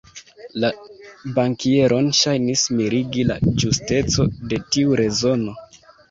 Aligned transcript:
La 0.61 0.69
bankieron 1.33 2.07
ŝajnis 2.19 2.63
mirigi 2.79 3.25
la 3.31 3.35
ĝusteco 3.65 4.25
de 4.55 4.59
tiu 4.77 4.97
rezono. 5.01 5.55